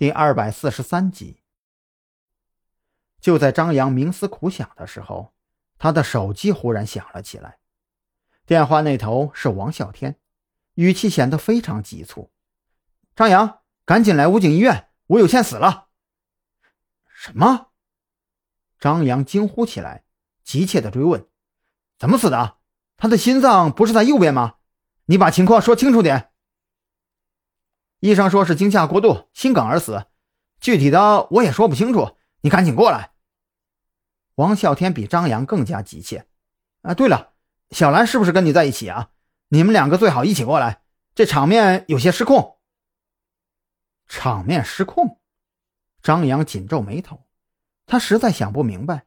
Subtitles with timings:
[0.00, 1.42] 第二百四十三集。
[3.20, 5.34] 就在张扬冥思苦想的时候，
[5.76, 7.58] 他的手机忽然响了起来。
[8.46, 10.18] 电话那头是王啸天，
[10.72, 12.30] 语气显得非常急促
[13.14, 15.88] ：“张扬，赶紧来武警医院，吴有倩死了！”
[17.12, 17.72] 什么？
[18.78, 20.04] 张扬惊呼起来，
[20.42, 21.28] 急切的追问
[22.00, 22.56] ：“怎么死的？
[22.96, 24.54] 他的心脏不是在右边吗？
[25.04, 26.28] 你把情况说清楚点。”
[28.00, 30.06] 医生说是惊吓过度，心梗而死，
[30.58, 32.16] 具体的我也说不清楚。
[32.40, 33.12] 你赶紧过来。
[34.36, 36.26] 王啸天比张扬更加急切。
[36.80, 37.34] 啊，对了，
[37.70, 39.10] 小兰是不是跟你在一起啊？
[39.48, 40.82] 你们两个最好一起过来，
[41.14, 42.56] 这场面有些失控。
[44.08, 45.20] 场面失控？
[46.02, 47.26] 张扬紧皱眉头，
[47.84, 49.04] 他实在想不明白，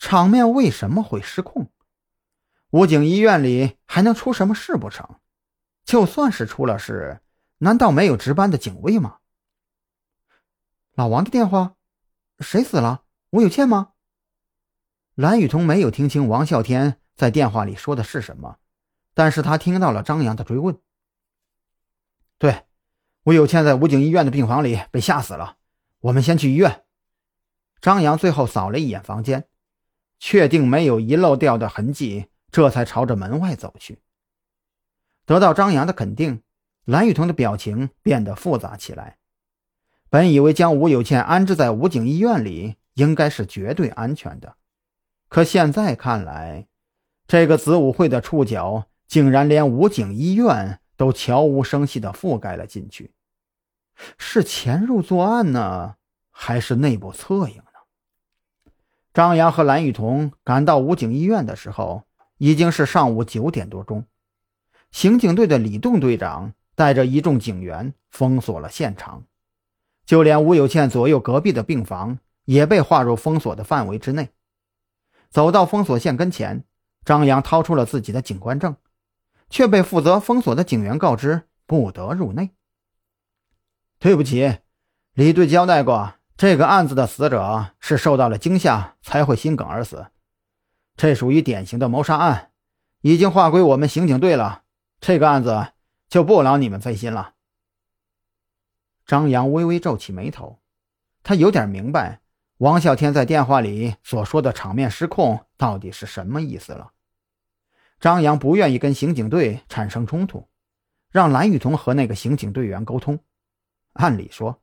[0.00, 1.70] 场面为什么会失控？
[2.70, 5.08] 武警医院里还能出什么事不成？
[5.84, 7.21] 就算是出了事。
[7.62, 9.18] 难道没有值班的警卫吗？
[10.94, 11.76] 老王的电话，
[12.40, 13.04] 谁死了？
[13.30, 13.92] 吴有倩吗？
[15.14, 18.58] 蓝雨桐没有听清王啸天在电话里说的是什么，
[19.14, 20.76] 但是他听到了张扬的追问。
[22.36, 22.64] 对，
[23.22, 25.56] 吴有倩在武警医院的病房里被吓死了。
[26.00, 26.84] 我们先去医院。
[27.80, 29.48] 张扬最后扫了一眼房间，
[30.18, 34.02] 确定没有遗漏掉的痕迹，这才朝着门外走去。
[35.24, 36.42] 得到张扬的肯定。
[36.84, 39.18] 蓝雨桐的表情变得复杂起来。
[40.10, 44.56] 本以为将吴有倩安置在武警医院里应该是绝对安全的，
[45.28, 46.66] 可现在看来，
[47.26, 53.12] 这个子午会的触角竟然连武警医院都悄无声息地覆盖了进去。
[54.18, 55.94] 是潜入作案呢，
[56.30, 58.72] 还是内部策应呢？
[59.14, 62.02] 张扬和蓝雨桐赶到武警医院的时候，
[62.38, 64.04] 已经是上午九点多钟。
[64.90, 66.52] 刑警队的李栋队长。
[66.74, 69.24] 带着一众警员封锁了现场，
[70.06, 74.30] 就连吴有倩左右隔壁的病房也被划入封锁的范围之内。
[75.30, 76.64] 走到封锁线跟前，
[77.04, 78.76] 张扬掏出了自己的警官证，
[79.50, 82.50] 却被负责封锁的警员告知不得入内。
[83.98, 84.58] 对不起，
[85.14, 90.06] 李队交代过，这个案子的死者是受到了惊吓才会心梗而死，
[90.96, 92.50] 这属于典型的谋杀案，
[93.02, 94.62] 已经划归我们刑警队了。
[95.00, 95.68] 这个案子。
[96.12, 97.32] 就不劳你们费心了。
[99.06, 100.58] 张扬微微皱起眉头，
[101.22, 102.20] 他有点明白
[102.58, 106.92] 王啸天在电话里所说的场面失控到底是什么意思了。
[107.98, 110.46] 张扬不愿意跟刑警队产生冲突，
[111.10, 113.18] 让蓝雨桐和那个刑警队员沟通。
[113.94, 114.60] 按理说，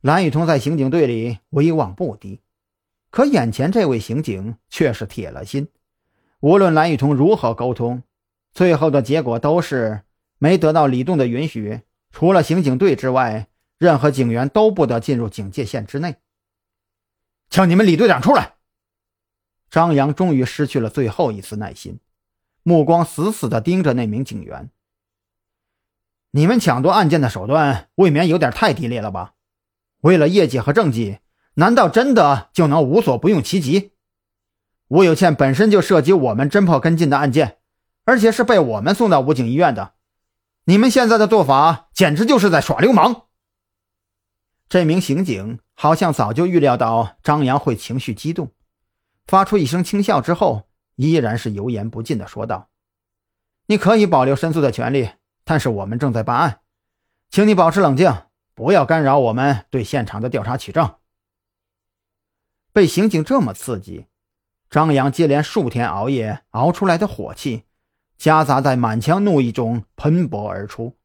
[0.00, 2.40] 蓝雨桐在刑警队里威望不低，
[3.10, 5.68] 可眼前这位刑警却是铁了心，
[6.40, 8.02] 无论蓝雨桐如何沟通，
[8.50, 10.02] 最后的结果都是。
[10.42, 16.16] 没得到李栋的允许，除了刑警队之外，任何警员都不得进入警戒线之内。
[17.50, 18.54] 叫你们李队长出来！
[19.70, 22.00] 张扬终于失去了最后一丝耐心，
[22.62, 24.70] 目光死死地盯着那名警员。
[26.30, 29.34] 你们抢夺案件的手段未免有点太低劣了吧？
[30.00, 31.18] 为了业绩和政绩，
[31.54, 33.92] 难道真的就能无所不用其极？
[34.88, 37.58] 吴有倩本身就涉及我们侦破跟进的案件，
[38.04, 39.92] 而且是被我们送到武警医院的。
[40.70, 43.24] 你们现在的做法简直就是在耍流氓！
[44.68, 48.52] 这名刑警好像早就预料到张扬会情绪激动，
[49.26, 52.70] 发出一声轻笑之后，依然是油盐不进的说道
[53.66, 55.10] ：“你可以保留申诉的权利，
[55.42, 56.60] 但是我们正在办案，
[57.30, 58.22] 请你保持冷静，
[58.54, 60.98] 不要干扰我们对现场的调查取证。”
[62.72, 64.06] 被刑警这么刺激，
[64.70, 67.64] 张扬接连数天熬夜熬出来的火气。
[68.20, 70.98] 夹杂在满腔怒意中喷薄而出，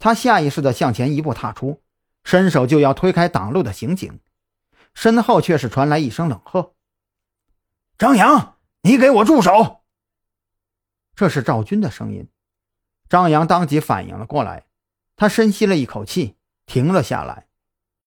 [0.00, 1.80] 他下意识地向前一步踏出，
[2.24, 4.18] 伸手就要推开挡路的刑警，
[4.92, 6.74] 身后却是传来一声冷喝
[7.96, 9.84] ：“张扬，你给我住手！”
[11.14, 12.28] 这是赵军的声音。
[13.08, 14.66] 张扬当即反应了过来，
[15.14, 16.34] 他深吸了一口气，
[16.66, 17.45] 停了下来，